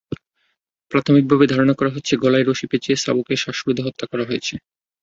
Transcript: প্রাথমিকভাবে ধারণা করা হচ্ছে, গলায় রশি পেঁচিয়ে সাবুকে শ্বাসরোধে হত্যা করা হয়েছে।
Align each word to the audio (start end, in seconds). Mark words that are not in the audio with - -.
প্রাথমিকভাবে 0.91 1.45
ধারণা 1.47 1.73
করা 1.73 1.93
হচ্ছে, 1.95 2.13
গলায় 2.23 2.45
রশি 2.45 2.65
পেঁচিয়ে 2.71 2.97
সাবুকে 2.97 3.33
শ্বাসরোধে 3.37 3.81
হত্যা 3.85 4.05
করা 4.11 4.23
হয়েছে। 4.29 4.53